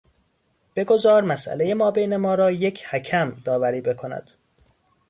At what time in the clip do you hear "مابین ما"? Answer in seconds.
1.73-2.35